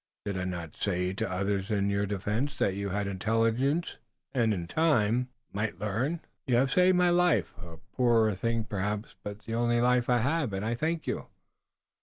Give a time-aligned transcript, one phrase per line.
[0.25, 3.97] "Did I not say to others in your defense that you had intelligence
[4.33, 6.21] and, in time, might learn?
[6.47, 10.53] You have saved my life, a poor thing perhaps, but the only life I have,
[10.53, 11.27] and I thank you."